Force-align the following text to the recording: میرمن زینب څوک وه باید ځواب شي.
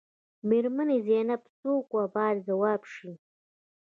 میرمن 0.47 0.89
زینب 1.07 1.41
څوک 1.59 1.85
وه 1.95 2.05
باید 2.15 2.37
ځواب 2.47 2.81
شي. 2.93 3.11